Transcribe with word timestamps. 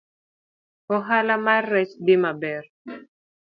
Ohala 0.95 1.35
mar 1.45 1.63
rech 1.73 1.93
dhi 2.05 2.15
maber 2.23 2.63